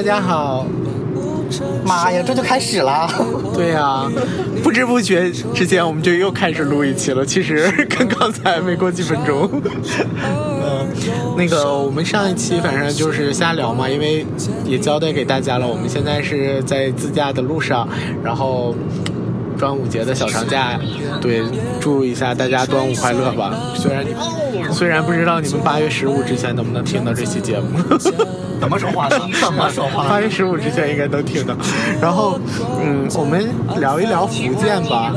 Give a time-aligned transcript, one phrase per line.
[0.00, 0.64] 大家好。
[1.84, 3.06] 妈呀，这就开始了。
[3.54, 4.10] 对呀，
[4.62, 7.22] 不知不觉之间我们就又开始录一期了。
[7.26, 9.46] 其实跟刚才没过几分钟。
[10.24, 10.86] 嗯，
[11.36, 14.24] 那个我们上一期反正就是瞎聊嘛，因为
[14.64, 17.86] 也交代给大家了，我们现在是在自驾的路上，
[18.24, 18.74] 然后
[19.58, 20.80] 端午节的小长假，
[21.20, 21.42] 对，
[21.78, 23.54] 祝一下大家端午快乐吧。
[23.74, 24.14] 虽然你
[24.72, 27.78] 虽然不知道你们八月十五之前能不能听到这期节目。
[28.60, 29.08] 怎么说话？
[29.40, 30.06] 怎么说话？
[30.06, 31.54] 八月十五之前应该能听到。
[32.00, 32.38] 然后，
[32.78, 33.48] 嗯，我们
[33.80, 35.14] 聊一聊福建吧。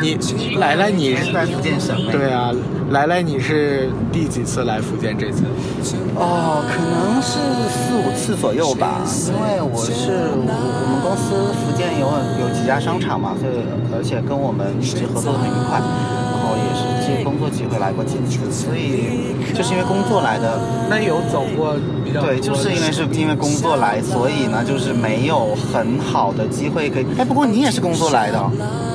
[0.00, 0.16] 你
[0.56, 1.94] 来来，你是在福建省？
[2.10, 2.50] 对啊，
[2.90, 5.42] 来来，你是第几次来福建这次？
[6.16, 7.36] 哦，可能是
[7.68, 9.02] 四五次左右吧。
[9.26, 12.08] 因为我是我们公司福建有
[12.40, 13.60] 有几家商场嘛，所以
[13.94, 15.78] 而且跟我们一直合作的很愉快。
[16.48, 20.58] 然后也是借工作机会来过几次，所以就是因为工作来的。
[20.88, 22.22] 那有走过比较？
[22.22, 27.06] 对，就是因为是因为工作来，所以呢，就是没有很好的机会可以。
[27.18, 28.42] 哎，不过你也是工作来的，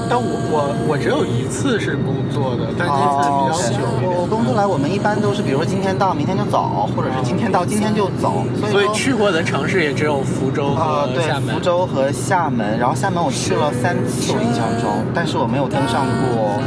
[0.10, 3.86] 但我我我只有一次是工作的，但这次比较久。
[4.02, 8.44] 我工作来，我们一般都是，比如说今天到，明天就走，或者是今天到，今天就走。
[8.72, 11.45] 所以去过的城市也只有福州和厦门。
[11.45, 16.58] 对，福州和厦门，然后厦门我去了三次，我印象中，但是我没有登上过，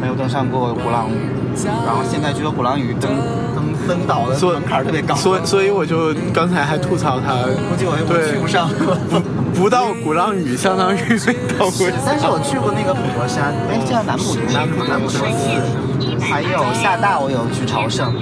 [0.00, 1.40] 没有登上过鼓浪屿。
[1.64, 3.10] 然后现在据说鼓浪屿登
[3.54, 7.34] 登登岛的门槛特别高，所以所以我就刚才还吐槽他，
[7.68, 8.70] 估计我我去不上，
[9.52, 11.86] 不到鼓浪屿相当于没到过。
[12.06, 18.14] 但是我去过那个普陀山，哎，叫南普陀，南普南普陀寺，还有厦大，我有去朝圣。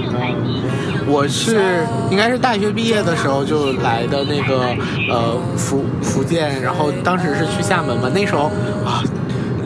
[1.06, 4.74] 我是应该是大学毕业的时候就来的那个
[5.10, 8.50] 呃福福建，然后当时是去厦门嘛，那时候
[8.84, 9.04] 啊。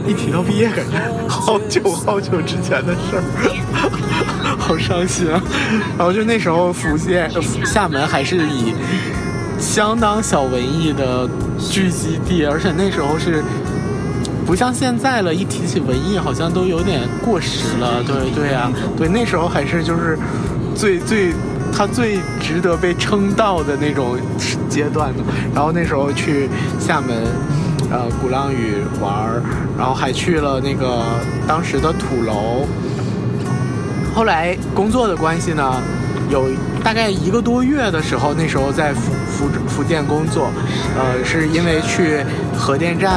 [0.06, 3.22] 一提到毕业，感觉好久好久之前的事儿，
[4.58, 5.40] 好伤心啊！
[5.96, 7.30] 然后就那时候福建
[7.64, 8.74] 厦门还是以
[9.58, 11.28] 相当小文艺的
[11.58, 13.42] 聚集地，而且那时候是
[14.44, 18.02] 不像现在了，一提起文艺好像都有点过时了。
[18.02, 20.18] 对对呀，对那时候还是就是
[20.74, 21.32] 最最
[21.72, 24.18] 他最值得被称道的那种
[24.68, 25.22] 阶段的。
[25.54, 26.48] 然后那时候去
[26.80, 27.24] 厦门。
[27.92, 29.42] 呃，鼓浪屿玩儿，
[29.76, 31.02] 然后还去了那个
[31.46, 32.66] 当时的土楼。
[34.14, 35.74] 后来工作的关系呢，
[36.30, 36.46] 有
[36.82, 40.50] 大概一个多月的时候，那时候在福福福建工作，
[40.96, 42.24] 呃，是因为去
[42.56, 43.12] 核电站，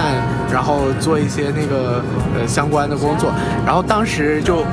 [0.52, 2.04] 然后做一些那个
[2.38, 3.32] 呃相关的工作，
[3.66, 4.66] 然后当时就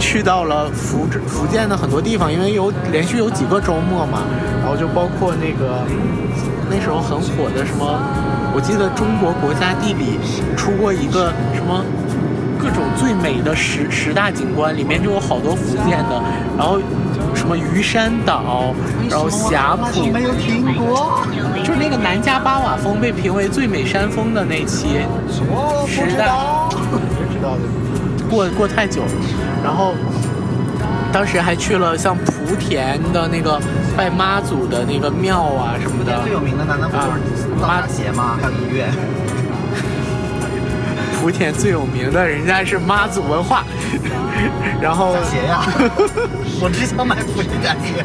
[0.00, 4.22] 去到了福福建的很多地方，因为有连续有几个周末嘛，
[4.68, 5.82] 后就包括那个
[6.70, 7.84] 那时候很火的什么。
[8.54, 10.18] 我记得中国国家地理
[10.56, 11.84] 出过一个什么
[12.58, 16.20] 各种最美的十十大景观，里面就有好多福建的，
[16.56, 16.80] 然后
[17.34, 18.74] 什么鱼山岛，
[19.08, 21.22] 然后霞浦，没有听过，
[21.62, 24.88] 就是那个南迦巴瓦峰被评为最美山峰的那期，
[25.86, 26.68] 十大，
[27.30, 27.60] 知道的，
[28.28, 29.10] 过过太久了，
[29.62, 29.94] 然后。
[31.10, 33.58] 当时还去了像莆田的那个
[33.98, 36.20] 拜妈祖的那个庙啊什么的。
[36.22, 37.00] 最有名的难道不就
[37.36, 38.38] 是妈鞋吗？
[38.40, 38.88] 还有医院。
[41.20, 43.64] 莆田最有名的人家是妈祖文化，
[44.80, 45.66] 然后鞋呀，
[46.62, 48.04] 我只想买莆田鞋。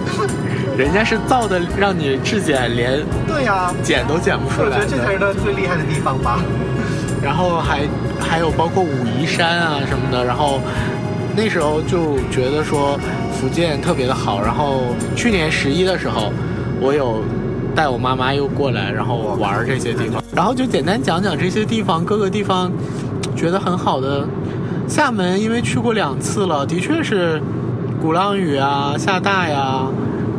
[0.75, 4.69] 人家是造的，让你质检连对呀，剪都剪不出来。
[4.69, 6.39] 我觉得这才是他最厉害的地方吧。
[7.21, 7.81] 然后还
[8.19, 10.59] 还有包括武夷山啊什么的，然后。
[11.35, 12.95] 那时候就觉得说
[13.43, 14.83] 福建特别的好，然后
[15.17, 16.31] 去年十一的时候，
[16.79, 17.21] 我有
[17.75, 22.71] 带我妈妈又过来，然后玩这些地方，然后就简单讲讲这些地方各个地方
[23.35, 24.25] 觉得很好的。
[24.87, 27.41] 厦门因为去过两次了，的确是
[28.01, 29.81] 鼓浪屿啊、厦大呀，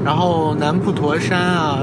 [0.05, 1.79] 然后南普陀山啊。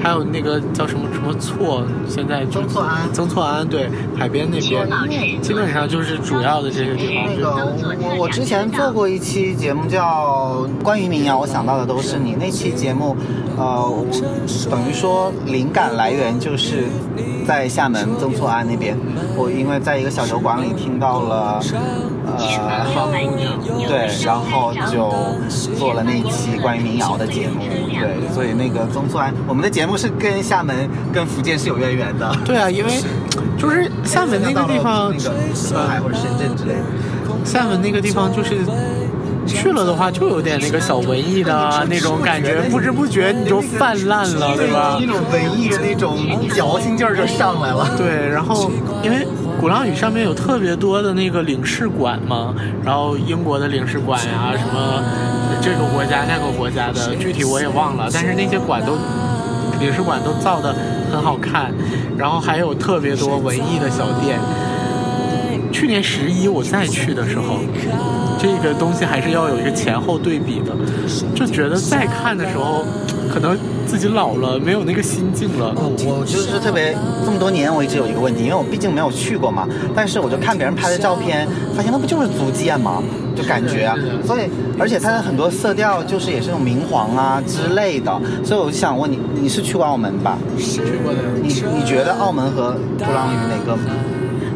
[0.00, 7.26] 还有那个叫什么什么错，现在曾厝垵，曾厝垵对，海边那边，基本上就是主要的这些地方。
[7.26, 7.50] 那个
[7.98, 13.16] 我我之前做过一期节目叫关于民谣，我想到的都是你那期节目，
[13.56, 13.92] 呃，
[14.70, 16.84] 等于说灵感来源就是
[17.44, 18.96] 在厦门曾厝垵那边，
[19.36, 21.60] 我因为在一个小酒馆里听到了。
[22.38, 25.12] 呃，对，然后就
[25.76, 32.32] 做了那期关于民谣的节目，对，所以那个曾厝垵，我们的节目是跟厦门、跟福建是有渊源的。
[32.44, 32.92] 对啊，因为
[33.58, 36.80] 就是厦门那个地方，那个上海或者深圳之类的，
[37.44, 38.58] 厦门那个地方就是
[39.46, 44.98] 去了的话，就有点那个小文艺的那种感觉，不知不觉你就泛滥了，对吧？
[45.00, 46.18] 那种文艺的那种
[46.54, 47.88] 矫情劲儿就上来了。
[47.96, 48.70] 对，然后
[49.02, 49.26] 因为。
[49.60, 55.02] 鼓浪屿上面有特别多的那个领事馆嘛，然后英国的领事馆呀，什么
[55.60, 58.96] 这个国家那个国家的，具体我也忘了，但是那些馆都
[59.80, 60.74] 领事馆都造的
[61.10, 61.72] 很好看，
[62.16, 64.38] 然后还有特别多文艺的小店。
[65.72, 67.58] 去年十一我再去的时候，
[68.38, 70.72] 这个东西还是要有一个前后对比的，
[71.34, 72.84] 就觉得再看的时候，
[73.32, 73.56] 可能
[73.88, 75.74] 自己老了，没有那个心境了。
[76.04, 76.94] 我就是特别
[77.24, 83.02] 这么多年，我一直有一个问题，因为我毕竟没有去过嘛，但是我就看别人拍的照片，发现那不就是足见吗？
[83.34, 83.96] 就感觉啊，
[84.26, 88.12] 所以而且它的很多色调就是也是那种明黄啊之类的，
[88.44, 90.36] 所以我就想问你，你是去过澳门吧？
[90.58, 91.20] 去过的。
[91.42, 93.78] 你你觉得澳门和鼓浪屿哪个？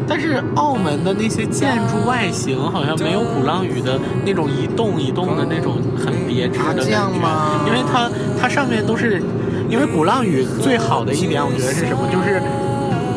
[0.07, 8.09] 但是澳门的那些建筑外形好像没有鼓浪屿的那种一栋一栋的那种很别致的感觉，因为它
[8.39, 9.21] 它上面都是，
[9.69, 12.07] 因为鼓浪屿最好的一点我觉得是什么？
[12.11, 12.41] 就是。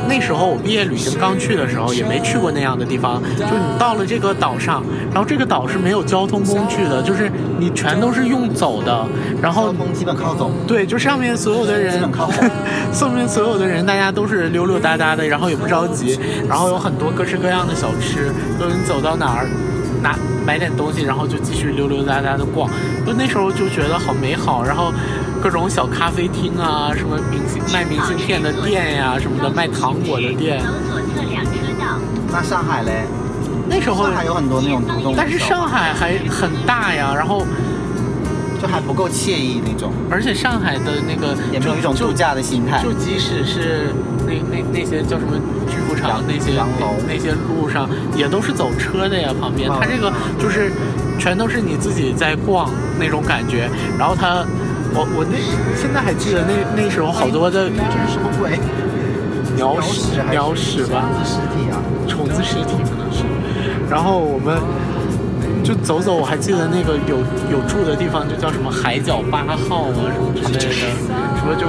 [0.08, 3.22] 那时候我毕业旅行刚去的时候，也没去过那样的地方。
[3.36, 4.82] 就你到了这个岛上，
[5.12, 9.06] 然后这个岛是没有交通工具的，就是你全都是用走的。
[9.42, 10.50] 然后交通基本靠走。
[10.66, 12.00] 对，就上面所有的人，
[12.92, 16.18] 上面所有的人，大家都是溜溜达达的，然后也不着急。
[16.48, 19.48] 然后有很多各式各样的小吃，都你走到哪儿，
[20.02, 20.16] 拿
[20.46, 22.70] 买点东西，然后就继续溜溜达达的逛。
[23.06, 24.92] 就那时候就觉得好美好，然后。
[25.38, 30.60] 各种小咖啡厅啊，什么明信卖明信片的店呀，什么的卖糖果的店。
[32.32, 33.04] 那上海嘞？
[33.68, 37.46] 那时候上海有很多那种独栋，但是上海还很大呀，然后
[38.56, 39.92] 就还不够惬意那种。
[40.10, 42.82] 而且上海的那个也没有一种度假的心态。
[42.82, 43.92] 就即使是
[44.26, 45.38] 那那那些叫什么
[45.68, 46.52] 巨富场那些
[47.06, 49.32] 那些路上，也都是走车的呀。
[49.40, 50.70] 旁边它这个就是
[51.18, 53.68] 全都是你自己在逛那种感觉，
[53.98, 54.44] 然后它。
[54.98, 55.36] 我我那
[55.76, 58.58] 现在还记得那那时候好多的，这是什么鬼？
[59.54, 61.04] 鸟屎鸟屎吧？
[61.12, 61.76] 虫子尸体啊？
[62.08, 63.24] 虫子尸体可能是。
[63.90, 64.56] 然后我们
[65.66, 67.18] 就走走，我还记得那个有
[67.50, 70.86] 有住的地方，就叫什么海角八号啊什么之类的，
[71.34, 71.66] 什么就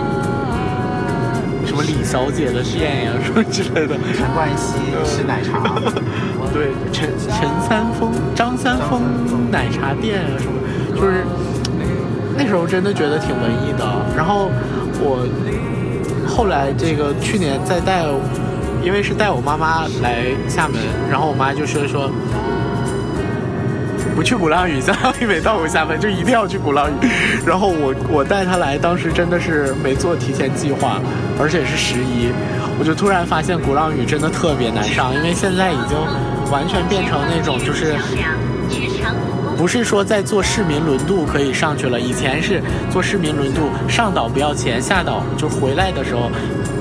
[1.65, 3.97] 什么李小姐的店呀什么之类的。
[4.13, 5.81] 陈冠希吃奶茶。
[6.53, 9.01] 对，陈陈三丰、张三丰
[9.51, 10.53] 奶茶店啊什么，
[10.95, 11.25] 就是。
[12.39, 13.83] 那时候真的觉得挺文艺的，
[14.15, 14.51] 然后
[15.01, 15.25] 我
[16.27, 18.05] 后来这个去年再带，
[18.83, 20.79] 因为是带我妈妈来厦门，
[21.09, 22.11] 然后我妈就说说
[24.17, 27.07] 不去鼓浪屿，相当于没到过厦门，就一定要去鼓浪屿。
[27.45, 30.99] 然后我我带他来，当时真的是没做提前计划，
[31.39, 32.31] 而且是十一，
[32.79, 35.95] 我就突然发现鼓浪屿真的特别难上，因为现在已经
[36.51, 37.93] 完全变成那种就是。
[39.55, 42.59] 不是说在坐市民轮渡可以上去了，以前是
[42.89, 46.31] 坐市民轮渡上岛不要钱，下岛就回来的时候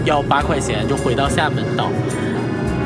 [0.06, 1.90] 要八块钱就回到厦门岛。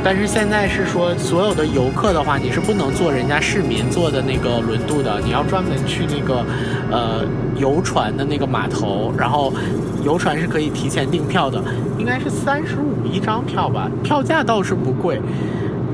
[0.02, 6.44] 但是现在是说所有的游客的话，你是不能坐人家市民坐的那个轮渡的，你要专门去那个
[6.91, 7.25] 呃
[7.56, 9.52] 游船的那个码头，然后
[10.02, 11.62] 游船是可以提前订票的，
[11.99, 15.20] 应该是三十五一张票吧，票价倒是不贵，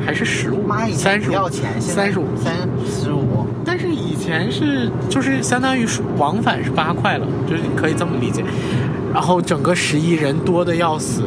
[0.04, 0.64] 还是十五，
[0.94, 1.48] 三十五，
[1.80, 2.56] 三十五，三
[2.86, 3.46] 十五。
[3.64, 8.44] 但是以前是就是相当于是往返是八块了，就是可以这么理解。
[9.12, 11.22] 然后整个十一人多的要死，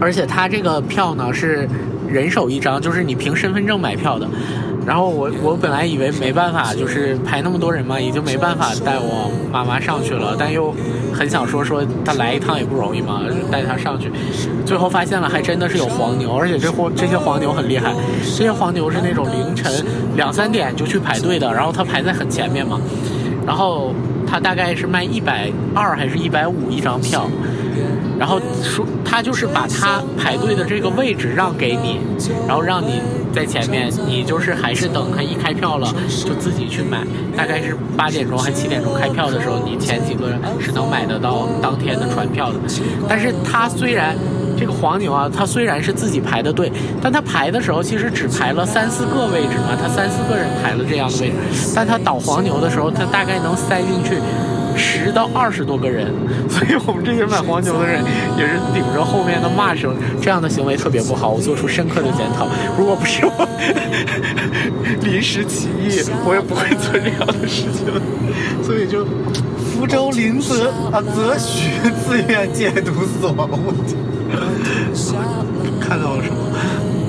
[0.00, 1.68] 而且他这个票呢是
[2.08, 4.28] 人手一张，就是你凭身份证买票的。
[4.86, 10.74] 然后我我本来以为没办法，就是排那么多人嘛，已经没办法带我妈妈上去了，但又
[11.12, 13.20] 很想说说她来一趟也不容易嘛，
[13.52, 14.10] 带她上去。
[14.64, 17.92] 最后发现了，还真的是有黄牛，而且这货这些黄牛很厉害，
[18.24, 19.70] 这些黄牛是那种凌晨
[20.16, 22.80] 两三点就去排队的，然后他排在很前面嘛，
[23.46, 23.92] 然后
[24.26, 27.28] 他大概是卖一百二还是一百五一张票。
[28.18, 32.00] 然后说他就是把他排队的这个位置让给你，
[32.46, 33.00] 然后让你
[33.32, 35.94] 在前面，你就是还是等他一开票了
[36.26, 36.98] 就自己去买。
[37.36, 42.58] 大概是八点钟还七点钟开票的时候，你前几个是能买得到当天的船票的。
[43.08, 44.16] 但是他虽然
[44.58, 51.34] 这个黄牛啊，他虽然是自己排的队，但他排的时候其实只排了三四个位置嘛，他三四个人排了这样的位置，
[51.72, 54.18] 但他倒黄牛的时候，他大概能塞进去。
[54.78, 56.12] 十到二十多个人，
[56.48, 58.02] 所以我们这些买黄牛的人
[58.38, 62.46] 也是顶着后面的骂声，这样的行为特别不好，我做出深刻的检讨。
[62.78, 63.48] 如果不是我
[65.02, 67.86] 临时起意，我也不会做这样的事情。
[68.62, 69.04] 所以就
[69.58, 71.70] 福州林泽啊，泽许
[72.06, 73.74] 自愿戒毒所，我
[75.62, 76.36] 天看到了什么？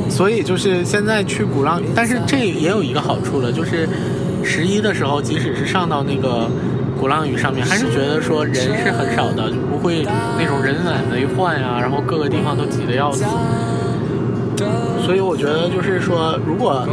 [0.09, 3.87] 所以就是现在去鼓浪屿，但是这也有一个好处了，就是
[4.43, 6.49] 十一的时候，即使是上到那个。
[6.99, 10.05] 鼓浪屿上面还是觉得说人是很少的，就不会
[10.37, 13.23] 那种人满为患呀，然后各个地方都挤得要死。
[15.05, 16.85] 所以我觉得就是说，如果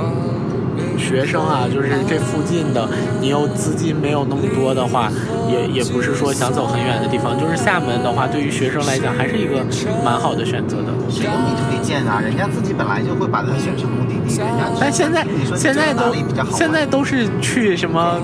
[0.97, 2.89] 学生啊，就是这附近的，
[3.21, 5.11] 你又资金没有那么多的话，
[5.51, 9.61] 也也不是说想走很远的地方，就是厦门的话，对于学生来讲还是一个
[10.05, 10.93] 蛮好的选择的。
[11.11, 12.21] 谁给你推荐啊？
[12.23, 14.71] 人家自己本来就会把它选成目的地，人家。
[14.81, 16.15] 但现在现在都
[16.53, 18.21] 现在都是去什么？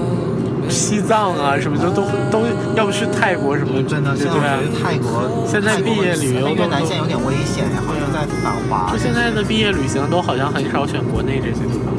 [0.69, 3.83] 西藏啊，什么的都都要不去泰国什么？
[3.83, 8.91] 真的，现在泰国现在毕业旅游越南线有点危险，然后又在繁华。
[8.93, 11.93] 就现在的毕业旅行都好像很少选国内这些地方。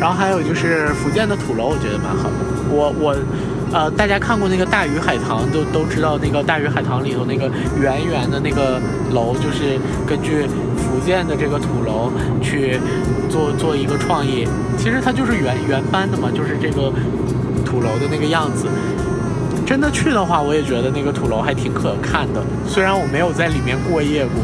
[0.00, 2.36] 然后还有就是福建的土楼，我觉得蛮好的。
[2.70, 3.16] 我我
[3.72, 7.50] 呃，大家看过那个大鱼海棠，都都知道那个大鱼海棠里头那个
[7.80, 8.80] 圆圆的那个
[9.12, 10.46] 楼，就是根据
[10.76, 12.78] 福建的这个土楼去
[13.28, 14.46] 做做一个创意。
[14.78, 16.92] 其实它就是原原班的嘛，就是这个。
[17.78, 18.66] 土楼的那个样子，
[19.64, 22.42] 真的去的话，我也觉得那个土楼还挺可看的。
[22.66, 24.42] 虽然我没有在里面过夜过，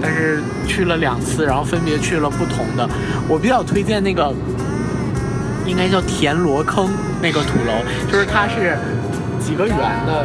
[0.00, 2.88] 但是去了两次，然后分别去了不同的。
[3.28, 4.32] 我比较推荐那个，
[5.66, 6.88] 应该叫田螺坑
[7.20, 8.78] 那个土楼，就是它是
[9.38, 10.24] 几个圆的，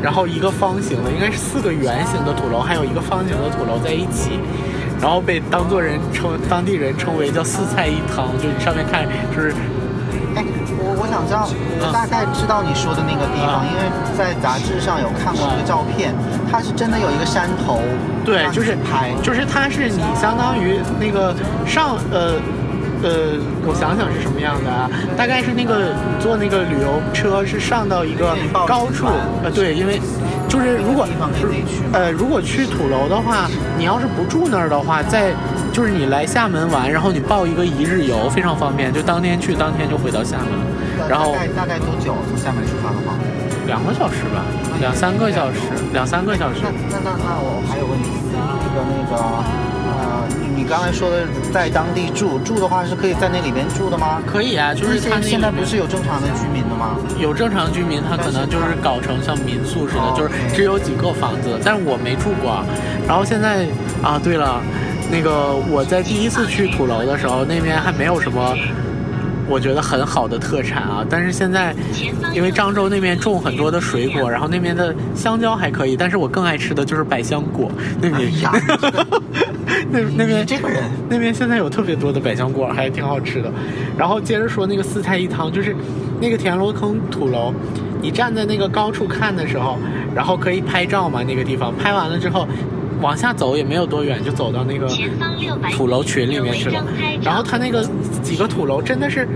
[0.00, 4.38] 然后一个方形的，应该是四个圆形的土楼，还有一个方形的土楼在一起，
[5.02, 9.04] 然后被当作人称当地人称为叫四菜一汤，就你上面看
[9.34, 9.52] 就是。
[11.26, 11.48] 知道，
[11.92, 13.82] 大概知道你说的那个地方，因为
[14.16, 16.14] 在杂志上有看过那个照片，
[16.50, 17.80] 它是真的有一个山头，
[18.24, 21.34] 对，就是拍，就是它是你相当于那个
[21.66, 22.34] 上呃
[23.02, 24.88] 呃，我想想是什么样的啊？
[25.16, 29.06] 大概是那个坐那个旅游车是上到一个高处，
[29.42, 30.00] 呃，对，因为。
[30.46, 31.04] 就是如果
[31.92, 35.32] 呃，如果去土楼的话，你要是不住那儿的话，在
[35.72, 40.46] 就是你来厦门玩，然后你报一个一日游，非常方便，就当天去，当天就回到厦门。
[41.08, 43.14] 然后大概大概多久从厦门出发的话？
[43.66, 44.44] 两个小时吧，
[44.80, 45.60] 两三个小时，
[45.92, 46.60] 两三个小时。
[46.62, 48.38] 那那那那我还有问题，那
[48.74, 50.24] 个那个呃。
[50.56, 54.22] 你刚才说的在当地住住的话，是可以在那里面住的吗？
[54.24, 56.96] 可以啊，就是他现在不是有正常的居民的吗？
[57.18, 62.64] 有正常居民，他可能就是搞成像民宿似的，就是只有几个房子，但是我没住过。
[63.06, 63.66] 然后现在
[64.02, 64.62] 啊，对了，
[65.10, 68.54] 那个我在第一次去土楼的时候，那边还没有什么。
[69.48, 71.74] 我觉得很好的特产啊，但是现在
[72.34, 77.70] 因为漳州那边种很多的水果，然后那边的香蕉还可以，但是我更爱吃的就是百香果。
[78.00, 78.30] 那边，
[79.92, 83.52] 那那边这个人，那边现在有特别多的百香果，还挺好吃的。
[83.96, 85.76] 然后接着说那个四菜一汤，就是
[86.20, 87.52] 那个田螺坑土楼，
[88.00, 89.78] 你站在那个高处看的时候，
[90.14, 92.48] 然后可以拍照嘛，那个地方拍完了之后。
[93.00, 94.88] 往下走也没有多远，就走到那个
[95.72, 96.84] 土楼群里面去了。
[97.22, 97.84] 然后他那个
[98.22, 99.28] 几个土楼真的是。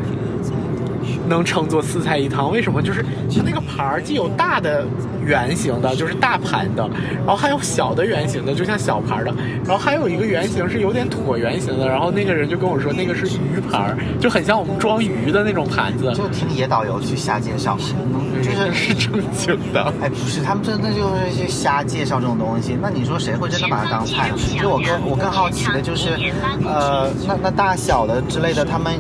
[1.29, 2.83] 能称作四菜一汤，为什么？
[2.83, 4.85] 就是它那个盘儿既有大的
[5.25, 9.33] 圆形的，就是大盘的，然后还有小的圆形的，就像小盘的，
[9.65, 11.87] 然后还有一个圆形是有点椭圆形的。
[11.87, 16.13] 然后那个人就跟我说，那个是鱼盘儿，就很像我们装鱼的那种盘子。
[16.15, 17.77] 就听野导游去瞎介绍，
[18.43, 19.93] 就是是正经的。
[20.01, 22.77] 哎，不是，他们真的就是去瞎介绍这种东西。
[22.81, 24.31] 那你说谁会真的把它当菜？
[24.61, 26.11] 就我更我更好奇的就是，
[26.65, 28.95] 呃，那那大小的之类的，他们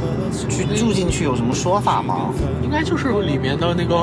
[0.48, 2.17] 去住进去有什么说法吗？
[2.62, 3.96] 应该就是里面的那个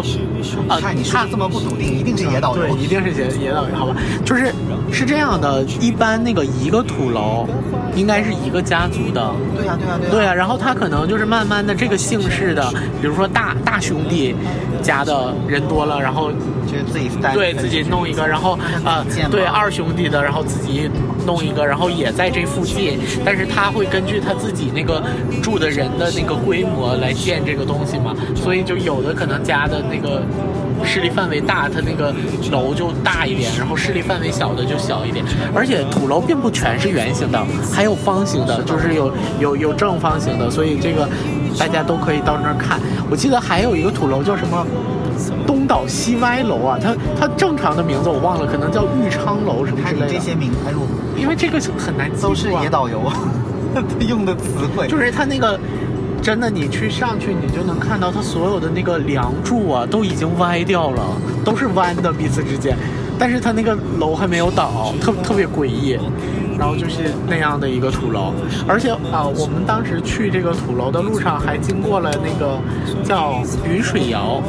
[0.68, 3.96] 啊，你看这么不笃定，一定是野导游，对，一定是野野导游，好吧？
[4.24, 4.54] 就是
[4.92, 7.48] 是这样的，一般那个一个土楼，
[7.96, 12.72] 应该是一个家族的，对呀，对呀，对呀，然后他可能就是慢慢的这个姓氏的，
[13.02, 14.34] 比如说大大兄弟
[14.82, 20.90] 家的人多了，然后就是自己对自己弄一个，然后啊，对二兄弟的，然后自己
[21.26, 25.04] 弄一个，然后也在这附近，但是他会根据他自己那个
[25.44, 27.66] 住的人的那个规模来建这个。
[27.66, 30.22] 东西嘛，所以就有的可能家的那个
[30.84, 32.14] 势力范围大，它那个
[32.52, 35.24] 楼就大一点；然后势力范围小的就小一点。
[35.54, 40.50] 而且土楼并不全是圆形的，还有方形的，就是有有有正方形的。
[40.50, 41.08] 所以这个
[41.58, 42.80] 大家都可以到那儿看。
[43.10, 44.66] 我记得还有一个土楼叫什么
[45.46, 50.08] 东倒西歪楼啊，它它正常的名字我忘了，可能叫玉昌楼什么之类的。
[50.08, 50.58] 这些名字，
[51.18, 53.02] 因为这个很难记都是野导游
[54.08, 55.60] 用的词汇，就是它那个。
[56.26, 61.04] 真的，你去上去，你就能看到它所有的那个梁柱啊，都已经歪掉了，
[61.44, 62.76] 都是弯的彼此之间，
[63.20, 66.00] 但是它那个楼还没有倒，特特别诡异。
[66.58, 68.34] 然后就是那样的一个土楼，
[68.68, 72.58] 而且啊，我们当时去这个土楼的路上还经过了那个
[73.04, 74.42] 叫云水谣。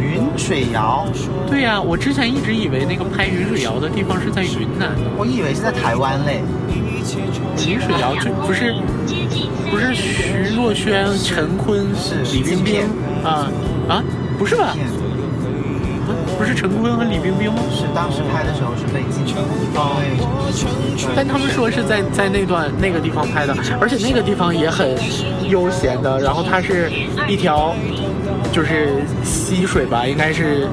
[0.00, 1.04] 云水谣？
[1.46, 6.42] 对呀，我之前一直以为那个拍云水谣的地方是在云南，我以为是在台湾嘞。
[7.66, 8.74] 云水谣就不是。
[9.70, 11.86] 不是徐若瑄、陈坤、
[12.30, 12.82] 李冰冰
[13.24, 13.48] 啊
[13.88, 14.04] 啊，
[14.38, 14.76] 不是吧？
[16.36, 17.58] 不是陈坤和李冰冰吗？
[17.74, 19.40] 是当时拍的时候是被禁的，
[21.00, 24.94] 因为但他们说是在在那段那个地方拍的，而且那个地方也很
[25.48, 26.20] 悠闲的。
[26.20, 26.92] 然后它是
[27.26, 27.74] 一条
[28.52, 30.68] 就是溪水吧，应该是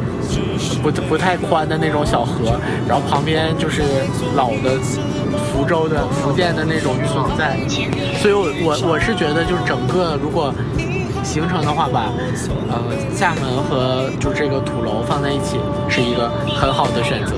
[0.83, 3.81] 不不太宽的那种小河，然后旁边就是
[4.35, 4.77] 老的
[5.37, 7.57] 福州的福建的那种存在，
[8.21, 10.53] 所以我我我是觉得就是整个如果。
[11.21, 12.11] 行程的话，把
[12.69, 12.81] 呃
[13.13, 15.59] 厦门和就这个土楼放在一起，
[15.89, 17.35] 是一个很好的选择。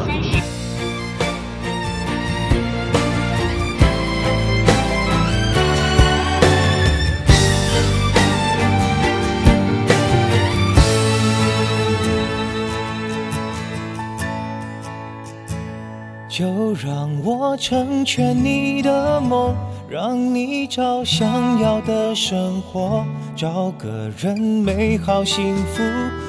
[17.62, 19.56] 成全你的梦。
[19.88, 25.84] 让你找想要的生活，找个人美好幸福，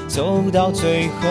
[0.08, 1.28] 走到最后，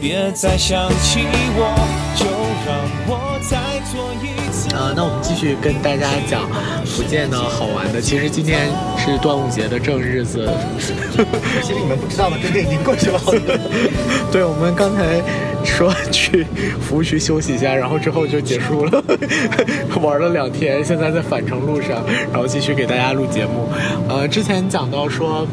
[0.00, 1.20] 别再想起
[1.54, 1.72] 我，
[2.16, 2.26] 就
[2.66, 2.76] 让
[3.06, 3.56] 我再
[3.90, 4.47] 做一。
[4.72, 6.42] 呃，那我们继续跟大家讲
[6.84, 8.00] 福建的好玩的。
[8.00, 10.48] 其实今天是端午节的正日子，
[11.62, 13.20] 其实你们不知道的，真的已经过去了。
[14.30, 15.22] 对，我们刚才。
[15.64, 16.46] 说去
[16.80, 19.04] 服务区休息一下，然后之后就结束了，
[20.00, 22.00] 玩了两天，现在在返程路上，
[22.32, 23.68] 然后继续给大家录节目。
[24.08, 25.46] 呃，之前讲到说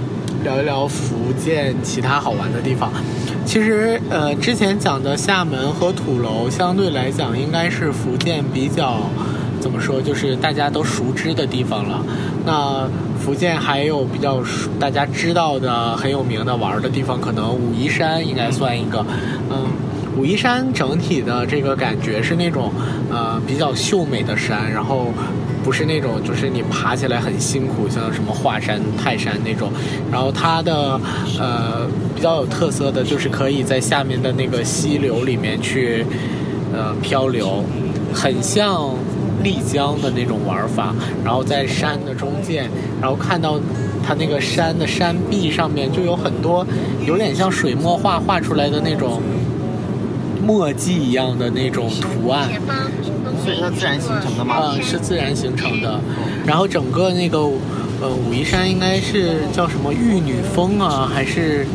[0.43, 2.93] 聊一聊福建其他好玩的地方，
[3.45, 8.97] 其实呃之前讲的厦门和土楼相对来讲应该是福建比较
[9.61, 12.03] 怎么说，就是大家都熟知的地方了。
[12.45, 12.87] 那
[13.19, 14.43] 福建还有比较
[14.79, 19.05] 大家知道的很有名的玩的地方，可能武夷山应该算一个，
[19.49, 19.65] 嗯。
[20.17, 22.71] 武夷山整体的这个感觉是那种，
[23.11, 25.07] 呃，比较秀美的山，然后
[25.65, 29.71] 不是那种就是你爬起来很辛苦，像什么华山、泰山那种。
[30.11, 30.99] 然后它的
[31.39, 36.05] 呃比较有特色的就是可以在下面的那个溪流里面去
[36.71, 37.63] 呃漂流，
[38.13, 38.93] 很像
[39.43, 40.93] 丽江的那种玩法。
[41.23, 42.69] 然后在山的中间，
[43.01, 43.59] 然后看到
[44.05, 46.63] 它那个山的山壁上面就有很多
[47.07, 49.19] 有点像水墨画画出来的那种。
[50.45, 52.47] 墨迹一样的那种图案，
[53.43, 54.73] 所以它自然形成的吗？
[54.73, 55.99] 嗯，是自然形成的。
[56.45, 57.39] 然后整个那个
[58.01, 61.65] 呃武夷山应该是叫什么玉女峰啊，还是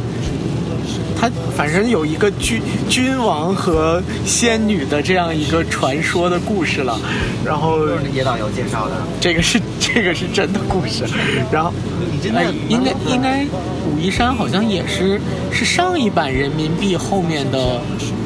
[1.19, 6.99] 它反正有一个君君王和仙女的这样一个传说的故事了。
[7.45, 7.79] 然后
[8.15, 11.05] 野导游介绍的，这个是这个是真的故事。
[11.51, 11.73] 然后
[12.13, 13.45] 你真的应该应该
[13.91, 17.81] 武夷山好像也是是上一版人民币后面的。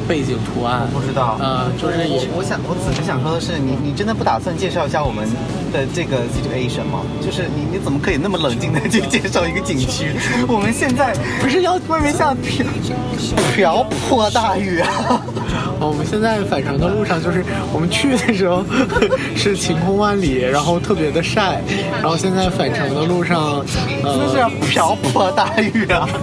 [0.07, 0.87] 背景图案。
[0.93, 5.27] 我不知道，呃，就是我我想我此时想说的是，你你真的不打算介绍一下我们
[5.75, 7.01] 的这个 situation 吗？
[7.23, 10.11] 就是你你怎么可以那么冷静的去介绍一个景区？
[10.47, 12.65] 我们现在不是要外面下瓢
[13.53, 15.21] 瓢泼大雨啊！
[15.79, 18.63] 我们现在返程的路上，就是我们去的时候
[19.35, 21.61] 是晴空万里，然后特别的晒，
[22.01, 23.63] 然后现在返程的路上，
[24.03, 26.07] 真的是瓢泼大雨啊！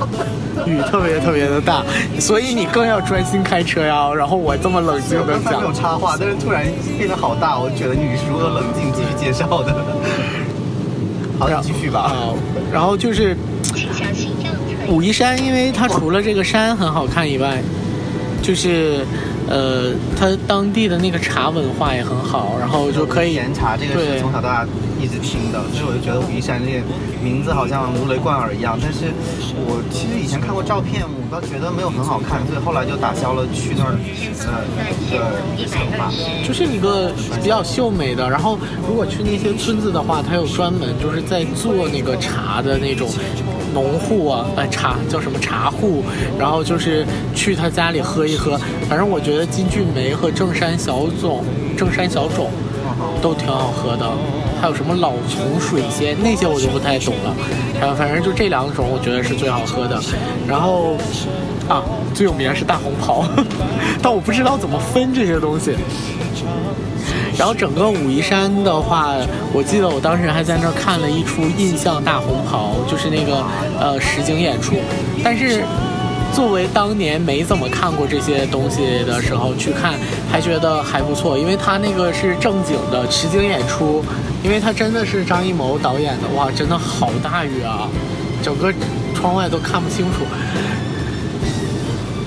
[0.66, 1.82] 雨特别特别的大，
[2.20, 4.12] 所以你更要专心开车呀。
[4.14, 6.64] 然后我这么冷静的讲，没有插话，但是突然
[6.98, 9.74] 变得好大，我觉得你是如何冷静继续介绍的。
[11.38, 12.14] 好，继续吧。
[12.72, 13.36] 然后就是
[14.88, 17.60] 武夷山，因为它除了这个山很好看以外，
[18.42, 19.04] 就是
[19.52, 24.66] 呃，它当地的那个茶文化也很好，然后就可以岩茶，这个是从小到大。
[25.02, 26.86] 一直听的，所以我就觉得武夷山这个
[27.20, 28.78] 名字好像如雷贯耳一样。
[28.80, 29.10] 但是
[29.66, 33.98] 我其实以前看过照片，我倒觉得没有很好看，所以后来就打消了去那儿
[34.46, 34.62] 呃
[35.02, 36.06] 一个想法。
[36.46, 37.10] 就是一个
[37.42, 43.10] 比较秀美的，然后如果去那些村子的话，它有专门就是在做那个茶的那种
[43.72, 46.02] 农户啊，呃茶叫什么茶户，
[46.38, 47.04] 然后就是
[47.34, 48.58] 去他家里喝一喝。
[48.88, 51.44] 反正我觉得金骏眉和正山小种，
[51.76, 52.50] 正山小种
[53.20, 54.06] 都挺好喝的。
[54.60, 57.34] 还有什么老丛水仙那些我就不太懂了，
[57.80, 60.00] 然后反正就这两种我觉得是最好喝的，
[60.46, 60.96] 然后
[61.68, 61.82] 啊
[62.14, 63.24] 最有名是大红袍，
[64.00, 65.74] 但我不知道怎么分这些东西。
[67.38, 69.14] 然后整个武夷山的话，
[69.52, 73.44] 我记得我当时还在那儿看了一出印象大红袍，就是那个
[73.80, 74.76] 呃实景演出，
[75.22, 75.64] 但是。
[76.34, 79.92] 作为当年没怎么看过这些东西的时候去看，
[80.30, 84.02] 还觉得还不错，因为他那个是正经的实景演出，
[84.42, 87.86] 因为他真的是张艺谋导演的，哇，真的好大雨啊，
[88.42, 88.72] 整个
[89.14, 90.24] 窗外都看不清楚。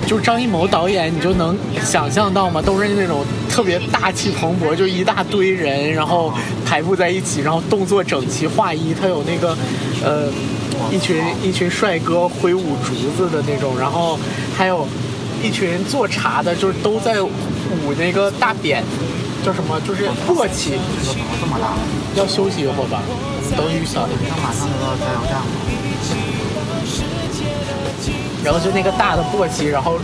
[0.06, 2.62] 就张艺谋导演，你就能想象到吗？
[2.62, 6.34] 都是那种特别大气蓬勃，就一大堆人，然后
[6.66, 9.58] 排布在一起，然后动作整齐划一，他有那个，
[10.04, 10.28] 呃。
[10.92, 14.20] 一群一群帅哥挥舞竹子的那种，然后
[14.58, 14.86] 还有
[15.42, 17.32] 一群做茶的，就是都在舞
[17.98, 18.84] 那个大扁，
[19.46, 19.80] 叫什么？
[19.88, 21.72] 就是簸箕，这个怎么这么大？
[22.16, 23.02] 要休息一会儿吧，
[23.56, 24.30] 等雨小一点。
[24.44, 25.46] 马上就到加油站了。
[28.44, 29.98] 然后就那个大的簸箕，然后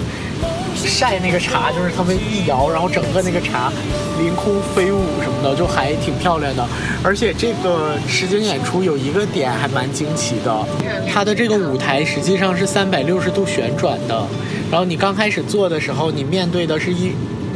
[0.88, 3.72] 晒那个茶，就是他们一摇，然后整个那个茶
[4.20, 6.67] 凌空飞舞什么的，就还挺漂亮的。
[7.04, 10.65] 而且这个实景演出有一个点还蛮惊奇的，
[11.08, 14.26] 它的这个舞台实际上是三百六十度旋转的。
[14.70, 17.12] 然后你刚开始做的时候，你面对的是一。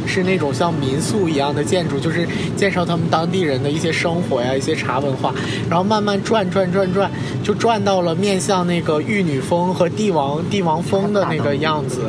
[0.08, 2.24] 是那种像民宿一样的建筑，就是
[2.56, 5.34] 介绍他们当地人的一些生活呀、一些茶文化，
[5.68, 7.10] 然后慢慢转转转转，
[7.42, 12.02] 就转到了面向那个玉女峰和帝王帝王峰的那个样子，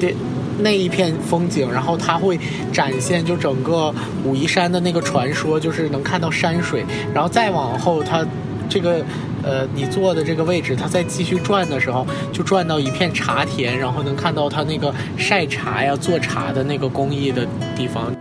[0.00, 0.16] 对，
[0.58, 2.38] 那一片风景，然后它会
[2.72, 3.94] 展现就整个
[4.24, 8.26] 武夷山的那个传说，就是能看到山水，然后再往后它
[8.68, 9.04] 这个。
[9.40, 18.12] 呃，你坐的这个位置，它在继续转的时候，就转到一片茶田，然后能看到它那个晒茶呀、做茶的那个工艺的地方。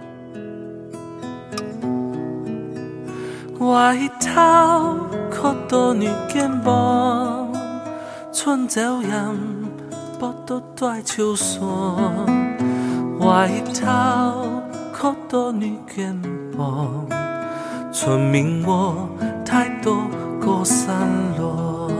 [3.60, 4.96] 外头
[5.30, 7.52] 可多女肩膀，
[8.32, 9.36] 春朝阳
[10.20, 11.60] 不都在秋山。
[13.20, 16.22] 外头可多女肩
[16.58, 17.06] 膀，
[17.92, 19.10] 村民我
[19.46, 20.08] 太多。
[20.40, 20.96] 过山
[21.38, 21.92] 路，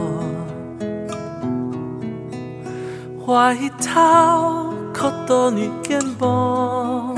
[3.26, 7.14] 外头可多女肩膀，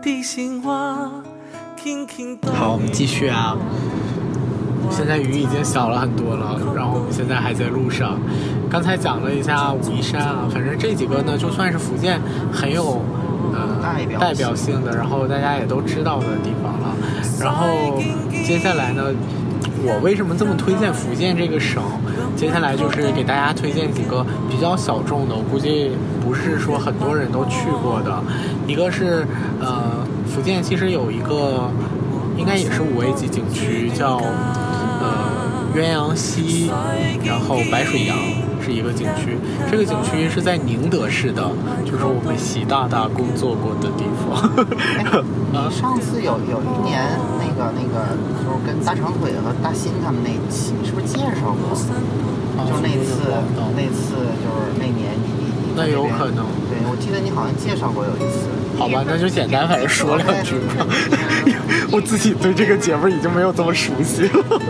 [0.00, 1.10] 地心话
[1.76, 3.58] 轻轻好，我们继续啊。
[4.90, 8.18] 现在雨已经小了很多了，然后我们现在还在路上。
[8.70, 12.20] 刚才讲了一下武夷山啊，反正这几个呢，就算是福建
[12.52, 13.00] 很有
[13.52, 13.80] 呃
[14.20, 16.94] 代表性的，然后大家也都知道的地方了。
[17.40, 18.00] 然后
[18.44, 19.04] 接下来呢？
[19.80, 21.80] 我为什么这么推荐福建这个省？
[22.34, 28.20] 接下来就是给大家推荐几个比较小众的，我估计不是说很多人都去过的。
[28.66, 29.24] 一个是，
[29.60, 31.70] 呃，福建其实有一个，
[32.36, 34.67] 应该也是五 A 级景区，叫呃
[35.78, 36.70] 鸳鸯溪，
[37.24, 38.16] 然后白水洋。
[38.60, 39.38] 是一个景区，
[39.70, 41.40] 这个景区是在宁德市的，
[41.86, 44.44] 就是我们习大大工作过的地方。
[45.50, 47.00] 你上次有有一年
[47.38, 51.72] 那个那个，就是跟大长腿和大新他们那期，是不是介绍过？
[52.66, 53.32] 就那次，
[53.74, 56.44] 那次就是那年你你那有可能。
[56.68, 58.50] 对，我记得你好像介绍过有一次。
[58.76, 60.84] 好吧，那就简单，反正说两句吧。
[61.90, 64.60] 我自己对这个节目已经没有这么熟悉了。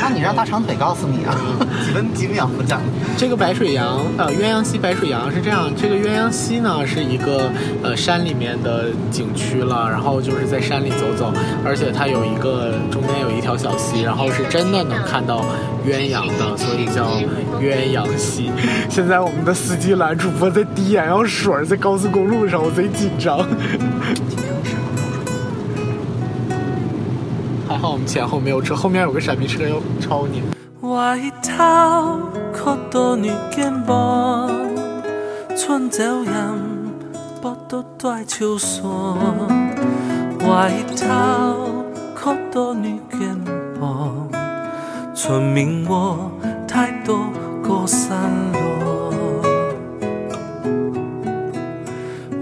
[0.00, 1.34] 那你让大长腿告诉你啊，
[1.84, 2.80] 几分几秒不讲。
[3.16, 7.50] 这个白水洋，呃，鸳鸯溪白水洋是这样，这个鸳鸯溪呢是一个
[7.82, 11.32] 呃山里面的景区了，然后就是在山里走走，
[11.64, 15.44] 而且它有一个中间有一条小溪，然后是真的能看到
[15.86, 17.10] 鸳鸯的，所以叫
[17.60, 18.50] 鸳鸯溪。
[18.88, 23.38] 现在我们的司机男主播在滴眼药水，在高速公路上，我贼紧张。
[27.78, 30.42] 还好我们前后没有车，后面有个闪避车要超你。
[30.80, 32.18] 外头
[32.52, 34.50] 可多女肩膀，
[35.56, 36.58] 春朝阳
[37.40, 38.82] 不都带秋山。
[40.40, 41.84] 外头
[42.16, 43.40] 可多女肩
[43.80, 44.28] 膀，
[45.14, 46.32] 村民我
[46.66, 47.30] 太多
[47.62, 48.18] 过山
[48.52, 48.58] 路。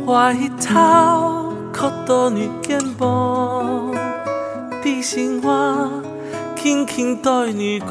[0.07, 3.56] 外头可多女肩膀，
[5.09, 5.88] 心话
[6.57, 7.88] 轻轻对你讲。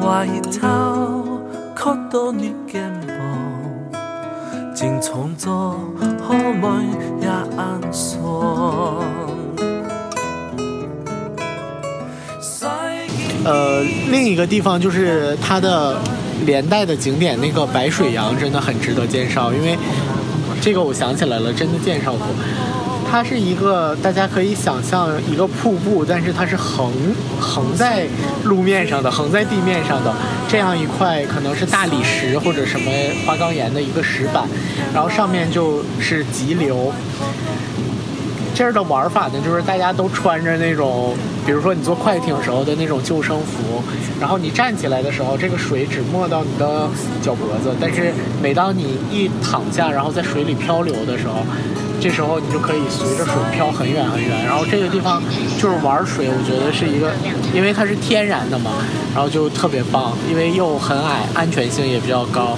[0.00, 0.26] 外
[0.60, 1.38] 头
[1.72, 3.96] 可多女肩膀，
[4.74, 5.78] 真创作
[6.20, 6.84] 好梦
[7.20, 9.04] 也安爽。
[13.44, 15.96] 呃，另一个地方就是它的
[16.44, 19.78] 连带的景点，那个白水洋真的很值得介绍，因为。
[20.60, 22.26] 这个我想起来了，真的介绍过。
[23.10, 26.92] 它是一个大家可以想象一个瀑布，但是它是横
[27.40, 28.06] 横在
[28.44, 30.12] 路面上的，横在地面上的
[30.48, 32.90] 这样一块，可能是大理石或者什么
[33.24, 34.44] 花岗岩的一个石板，
[34.92, 36.92] 然后上面就是急流。
[38.54, 41.14] 这儿的玩法呢，就是大家都穿着那种，
[41.44, 43.82] 比如说你坐快艇时候的那种救生服，
[44.18, 46.88] 然后你站起来的时候，这个水只没到你的
[47.20, 51.44] 脚脖子，但是每当你一躺下，然后在水里漂流的时候，
[52.00, 54.44] 这时候你就可以随着水漂很远很远。
[54.44, 55.22] 然后这个地方
[55.58, 57.12] 就是玩水，我觉得是一个，
[57.54, 58.72] 因为它是天然的嘛，
[59.14, 62.56] 然后就特别棒，因为又很矮，安全性也比较高。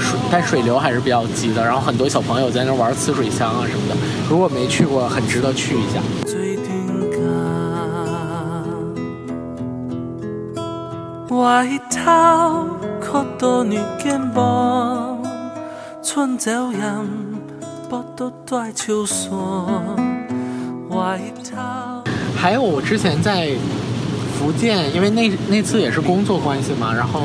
[0.00, 3.96] 水但水流还是比较急的，然后很多小朋友在那玩呲水枪啊什么的。
[4.28, 6.00] 如果没去过，很值得去一下。
[11.30, 12.66] 外头
[13.00, 15.18] 可多女肩膀，
[16.02, 17.21] 春朝阳不
[18.16, 19.30] 都在秋山。
[20.88, 22.02] 花一套。
[22.36, 23.50] 还有我之前在
[24.38, 27.22] 福建，因为那那次也是工作关系嘛，然后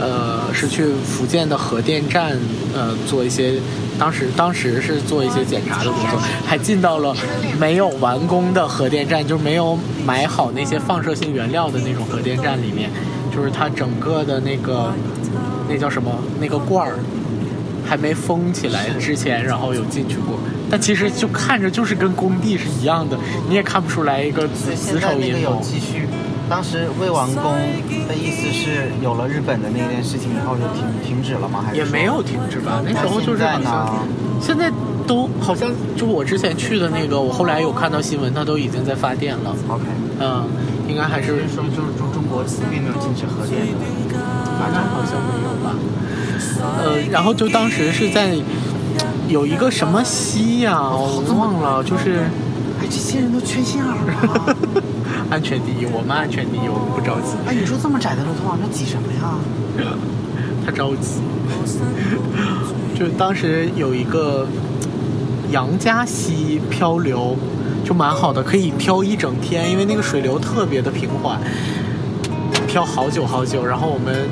[0.00, 2.36] 呃是去福建的核电站
[2.74, 3.60] 呃做一些，
[3.98, 7.14] 当时当时是做一些检查的工作，还进到了
[7.60, 12.90] 没有完工的核电站，就没有买好那些放射性原料的那种核电站里面，
[13.34, 14.90] 就是它整个的那个
[15.68, 16.98] 那叫什么那个罐儿。
[17.86, 20.38] 还没封起来之前，然后有进去过，
[20.70, 23.18] 但其实就看着就是跟工地是一样的，
[23.48, 25.60] 你也看不出来一个子子丑寅现在那个有卯。
[25.60, 26.08] 继续。
[26.46, 27.54] 当时魏王宫
[28.06, 31.64] 的意思是有了日本的那件事情以后就停停止了吗？
[31.64, 34.42] 还是也没有停止吧，那时候就是那现在好像？
[34.42, 34.70] 现在
[35.06, 39.56] 都好像就我之前去的那个，我后来有看到新闻，它都已经在发电了。
[39.68, 39.84] OK，
[40.20, 40.44] 嗯，
[40.86, 44.20] 应该还是说就是中中国并没有禁止核电的。
[44.60, 45.74] 反正好像没有吧。
[46.60, 48.36] 呃，然后就当时是在
[49.28, 52.20] 有一个什么溪呀、我忘了，就是
[52.80, 53.94] 哎，这些人都缺心眼儿
[54.28, 54.56] 啊！
[55.30, 57.34] 安全第一，我们安全第一，我们不着急。
[57.46, 59.38] 哎，你说这么窄的路通往这挤什么呀？
[60.64, 61.20] 他着急。
[62.94, 64.46] 就当时有一个
[65.50, 67.36] 杨家溪漂流，
[67.84, 71.40] 就蛮好的，可以漂一整天，因为那个水流特别的平缓，
[72.68, 73.64] 漂好久好久。
[73.64, 74.28] 然后我们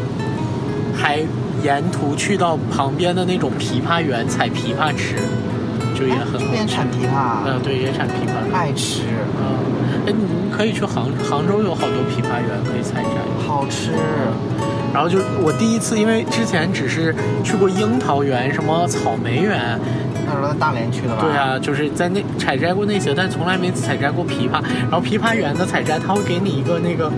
[0.95, 1.19] 还
[1.63, 5.17] 沿途去到旁边的那种枇杷园采枇杷吃，
[5.95, 6.51] 就也很这好吃。
[6.51, 8.55] 边产枇杷，嗯，对，也产枇杷。
[8.55, 9.03] 爱吃，
[9.39, 13.47] 嗯，哎，你可以去杭杭州有好多枇杷园可以采摘。
[13.47, 13.93] 好吃。
[14.93, 19.81] 然后就我第一次，因为之前只是去过樱桃园、什么草莓园，
[20.27, 21.23] 那时候在大连去的吧？
[21.23, 24.63] 对啊，就是在那采摘过那些，但从来没采摘过枇杷。
[24.91, 27.11] 然后枇杷园的采摘，他会给你一个那个，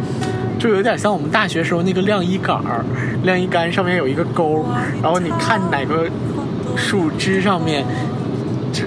[0.64, 2.83] 就有点像我们大学时候那个晾衣杆儿、
[3.22, 4.64] 晾衣杆上面有一个钩，
[5.03, 6.09] 然后你看哪个
[6.74, 7.85] 树枝上面。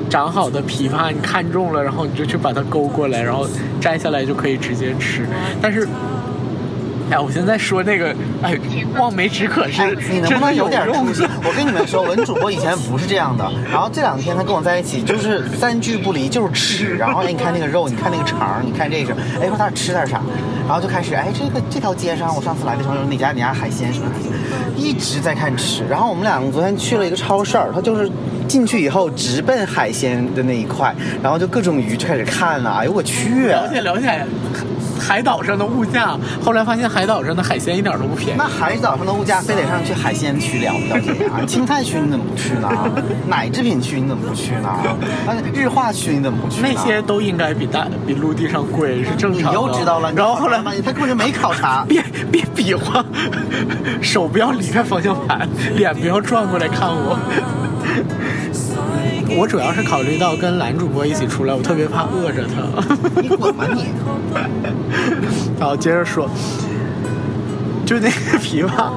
[0.09, 3.47] 长好的枇杷，你看中了，然后你就去把它勾过来，然后
[3.79, 5.25] 摘下来就可以直接吃。
[5.61, 5.87] 但是，
[7.09, 8.57] 哎，我现在说那个，哎，
[8.97, 11.23] 望梅止渴是哎，你能不能有点出息？
[11.41, 16.97] 我跟你们说，文主播以前不是这样的，然后这两天他跟我在一起，就是三句不离，就是吃。
[16.97, 20.21] 然后哎，你看那个肉，你看那个肠，你看这个，哎，说他吃点啥，
[20.67, 24.31] 然后就开始哎，这个这条街上，我上次来的时候有哪家哪家海鲜什么海鲜，
[24.75, 25.85] 一直在看吃。
[25.89, 28.11] 然后我们两个昨天去了一个超市儿，他就是
[28.49, 33.47] 进去以后直奔海鲜的那一块，然后就各种鱼就开始看了，哎呦我去！
[33.47, 34.25] 了解了解
[34.99, 38.47] 海岛上的物价，后来发现海岛上的海鲜一点都不便宜那。
[38.47, 41.45] 海岛上的物价非得上去海鲜区了，表姐呀！
[41.47, 42.69] 青菜区你怎么不去呢？
[43.27, 44.69] 奶制品区你怎么不去呢？
[45.27, 46.67] 啊，日化区你怎么不去呢？
[46.69, 49.49] 那些都应该比大比陆地上贵，是正常的。
[49.49, 51.85] 你又知道了，然后后来发现他根本就没考察。
[51.87, 53.03] 别别比划，
[54.01, 57.17] 手不要离开方向盘，脸不要转过来看我。
[59.29, 62.63] 我主要是考虑到跟男主播一起出来，我特别怕饿着他。
[63.21, 63.85] 你滚吧你！
[65.59, 66.29] 好，接着说，
[67.85, 68.91] 就那个枇杷，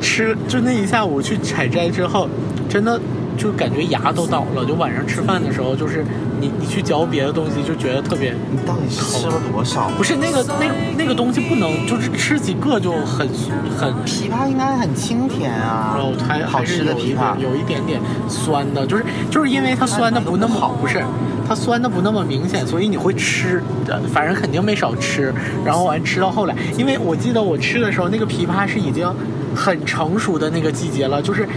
[0.00, 2.28] 吃就那一下午去采摘之后，
[2.68, 3.00] 真的
[3.36, 4.64] 就感觉牙都倒了。
[4.64, 6.04] 就晚上吃饭的时候，就是
[6.40, 9.90] 你你去嚼别的东西，就觉得特别你到底吃了多少？
[9.96, 10.66] 不是那个那
[10.96, 13.28] 那个东西不能，就是吃几个就很
[13.76, 13.92] 很。
[14.04, 17.40] 枇杷应该很清甜啊，然后还好吃的枇杷点。
[17.40, 21.02] 有一点点酸的，就是就是因为它酸的不那么好不是，
[21.48, 25.32] 它酸的不那么明显，所以你会吃，呃反正肯定没少吃。
[25.64, 29.08] 然后完吃到后来，因为我记得我吃的时候，那个枇杷是已经
[29.54, 31.48] 很成熟的那个季节了，就是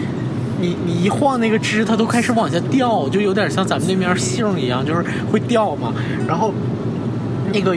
[0.59, 5.93] 你你一晃那个枝，它都开始往下掉，就有点像咱们那边杏一样，就是会掉嘛。
[6.27, 6.53] 然后
[7.53, 7.75] 那个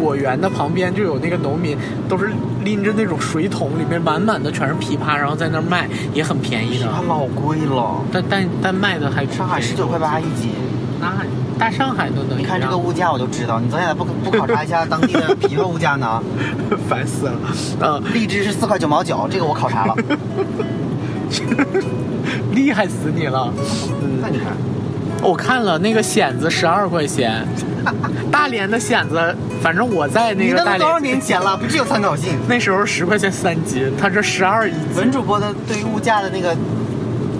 [0.00, 1.76] 果园的旁边就有那个农民，
[2.08, 2.30] 都是
[2.64, 6.88] 拎着那种水桶，里面满满的全是枇杷，然后在那儿卖，也很便宜的。
[6.94, 10.50] 它老贵了，但但但卖的还上海十九块八一斤。
[11.00, 11.12] 那
[11.58, 16.20] 大上海都能你看这个物价我就知道，你昨天咋不不考察一下当地的枇杷物价呢？
[16.88, 17.34] 烦死了。
[17.80, 19.96] 嗯，荔枝是四块九毛九，这个我考察了。
[22.52, 23.52] 厉害死你了。
[24.20, 24.52] 那你看，
[25.22, 27.46] 我看了那个蚬子十二块钱，
[28.30, 32.38] 大连的蚬子，反正我在那你个大那都多少连年前了，不具有参考性。
[32.48, 34.96] 那时候十块钱三斤，他这十二一斤。
[34.96, 36.56] 文主播的对于物价的那个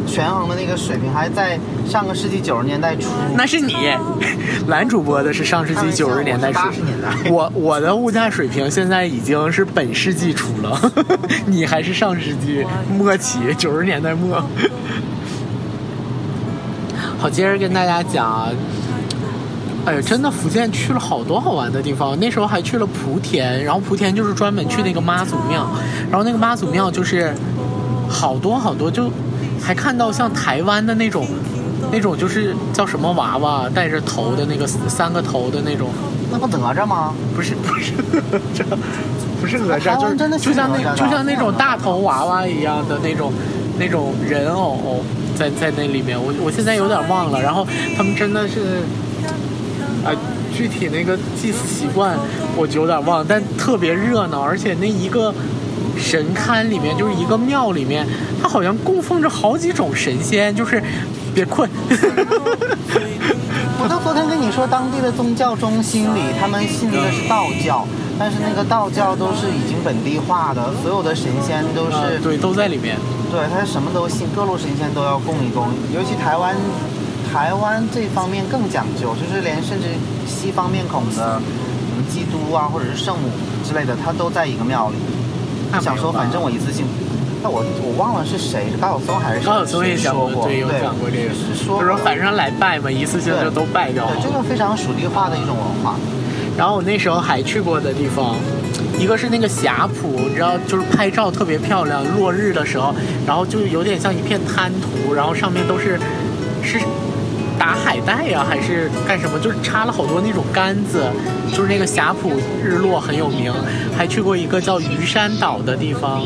[0.06, 3.08] 权衡的那个水平，还在上个世纪九十年代初。
[3.34, 3.74] 那是你，
[4.66, 6.58] 男主播的是上世纪九十年代初。
[6.58, 7.30] 开玩笑我是80年代。
[7.30, 10.92] 我我的物价水平现在已经是本世纪初了，
[11.46, 14.42] 你还是上世纪末期，九十年代末。
[17.18, 18.48] 好，接着跟大家讲啊，
[19.86, 25.66] 哎呀，真的福建去了好多好玩的地方，那时候还去了莆田，然后莆田就是专门去那个妈祖庙，
[26.10, 27.32] 然后那个妈祖庙就是
[28.08, 29.08] 好多好多，就
[29.62, 31.26] 还看到像台湾的那种
[31.90, 35.90] 那种就是叫什么娃娃，带着头的那个三个头的那种，
[36.30, 37.14] 那不哪吒吗？
[37.36, 38.64] 不是 不是哪吒，
[39.40, 43.32] 不是哪吒，台就真的就像那就像那种大头娃娃一样的那种
[43.78, 45.04] 那种人偶
[45.36, 47.40] 在在那里面，我我现在有点忘了。
[47.40, 48.82] 然后他们真的是，
[50.04, 50.10] 啊、
[50.54, 52.16] 具体那个祭祀习惯
[52.56, 55.34] 我就有点忘了，但特别热闹，而且那一个
[55.98, 58.06] 神龛里面就是一个庙里面，
[58.42, 60.82] 它好像供奉着好几种神仙，就是
[61.34, 61.68] 别困。
[63.82, 67.84] 我都昨天跟你说，当地的宗教中心里，他们信的是道教，
[68.16, 72.96] 但是那个道教都是已经本地化的，所有的神仙都是、啊，对，都在里面。
[73.30, 75.66] 对，他什么都信，各路神仙都要供一供。
[75.92, 76.54] 尤其台湾，
[77.32, 79.88] 台湾这方面更讲究，就是连甚至
[80.28, 83.30] 西方面孔的，什么基督啊，或者是圣母
[83.66, 84.96] 之类的，他都在一个庙里。
[85.72, 86.84] 那想说，反正我一次性，
[87.42, 95.96] 那我我忘了是谁，是高晓松还是谁高晓松也讲过，对，有讲过这个，是说他说反正来拜嘛，一次性就都拜掉对，这个非常属地化的一种文化。
[96.56, 98.36] 然后我那时候还去过的地方，
[98.98, 102.94] 一个是那个霞浦，你知道，就是拍照特别漂亮，落日的时候，
[103.26, 105.98] 然后就有点像一片滩涂，然后上面都是
[106.62, 106.78] 是
[107.62, 111.04] 打海带呀、还是干什么，就是插了好多那种杆子，
[111.52, 113.54] 就是那个霞浦日落很有名。
[113.96, 116.22] 还去过一个叫鱼山岛的地方，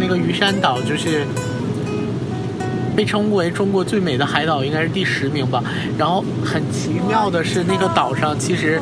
[0.00, 1.24] 那个鱼山岛就是。
[2.96, 5.62] 被称为中国最美的海岛，应该是第十名吧。
[5.98, 8.80] 然后很奇妙的是，那个岛上其实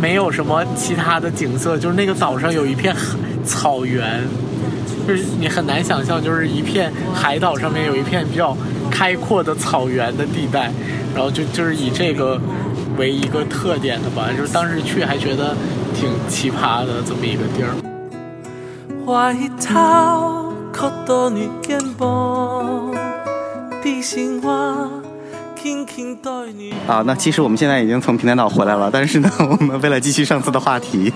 [0.00, 2.96] 没有什么其他的景色，就是那个岛上有一片
[3.44, 4.22] 草原，
[5.06, 8.56] 就是你很难想象，就是一片海岛上面有一片比较
[8.94, 10.70] 开阔的草原的地带，
[11.12, 12.40] 然后就就是以这个
[12.96, 14.28] 为一个特点的吧。
[14.36, 15.56] 就是当时去还觉得
[15.92, 17.74] 挺奇葩的这么一个地儿。
[19.06, 22.94] 外头哭到你肩膀，
[23.82, 24.88] 地心话。
[26.86, 31.10] 啊，那其实我们现在已经从平潭岛回来了，但是呢，我们为了继续上次的话题，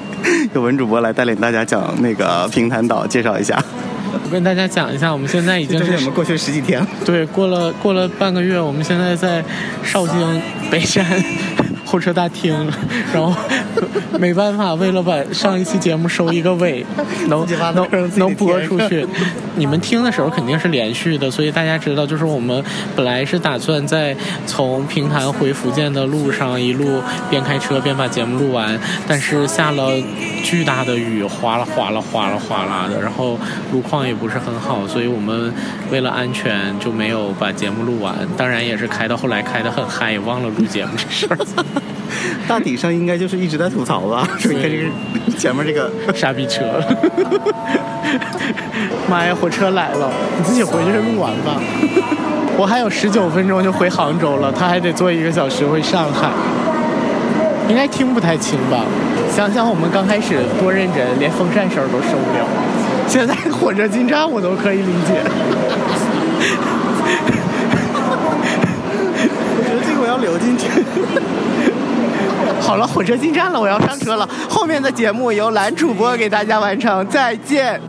[0.54, 3.62] 由文主播来带领大家讲那个平潭岛，介绍一下。
[4.24, 6.86] 我跟大家讲一下，我们现在已经是我们过去十几天了。
[7.04, 9.44] 对，过了过了半个月，我们现在在
[9.82, 11.04] 绍兴北山
[11.88, 12.54] 候车大厅，
[13.14, 13.34] 然后
[14.18, 16.84] 没办法，为了把上一期节目收一个尾，
[17.28, 19.06] 能能能播出去。
[19.56, 22.62] 你们听的时候肯定是连续的，所以大家知道，就是我们
[22.94, 24.14] 本来是打算在
[24.46, 29.90] 从平潭回福建的路上一路边开车边把节目录完，但是下了
[30.44, 33.38] 巨大的雨，哗啦哗啦哗啦哗啦的，然后
[33.72, 35.52] 路况也不是很好，所以我们
[35.90, 38.14] 为了安全就没有把节目录完。
[38.36, 41.38] 当然也是开到后来开得很嗨，也忘了录节目这事儿。
[42.48, 44.84] 大体上应该就是一直在吐槽吧，说 你看这个
[45.38, 46.64] 前面这个 傻逼车！
[49.08, 51.60] 妈呀，火车来了，你自己回去录完吧。
[52.56, 56.28] 我还有十九分钟就回杭州了，他还得坐一个小时回上海，
[57.68, 58.84] 应该听不太清吧？
[59.30, 62.44] 想想我们刚开始多认真，连风扇声都受不了，
[63.06, 65.22] 现在火车进站我都可以理解。
[69.60, 70.66] 我觉得这个我要留进去。
[72.68, 74.28] 好了，火车进站了，我要上车了。
[74.46, 77.80] 后面的节目由男主播给大家完成，再见。